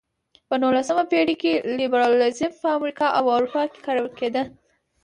په 0.47 0.55
نولسمه 0.63 1.03
پېړۍ 1.11 1.35
کې 1.41 1.53
لېبرالیزم 1.77 2.51
په 2.61 2.67
امریکا 2.77 3.07
او 3.17 3.23
اروپا 3.35 3.63
کې 3.71 3.79
کارول 3.85 4.11
کېده. 4.19 4.43